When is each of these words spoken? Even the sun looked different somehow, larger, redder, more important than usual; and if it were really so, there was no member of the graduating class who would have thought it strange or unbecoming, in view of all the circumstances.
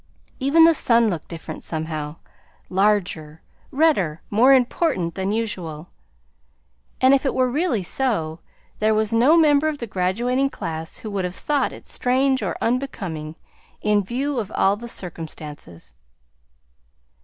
Even 0.39 0.63
the 0.63 0.73
sun 0.73 1.09
looked 1.11 1.27
different 1.27 1.63
somehow, 1.63 2.15
larger, 2.71 3.43
redder, 3.69 4.19
more 4.31 4.51
important 4.51 5.13
than 5.13 5.31
usual; 5.31 5.89
and 6.99 7.13
if 7.13 7.23
it 7.23 7.35
were 7.35 7.51
really 7.51 7.83
so, 7.83 8.39
there 8.79 8.95
was 8.95 9.13
no 9.13 9.37
member 9.37 9.67
of 9.67 9.77
the 9.77 9.85
graduating 9.85 10.49
class 10.49 10.97
who 10.97 11.11
would 11.11 11.23
have 11.23 11.35
thought 11.35 11.71
it 11.71 11.85
strange 11.85 12.41
or 12.41 12.57
unbecoming, 12.61 13.35
in 13.79 14.03
view 14.03 14.39
of 14.39 14.51
all 14.55 14.75
the 14.75 14.87
circumstances. 14.87 15.93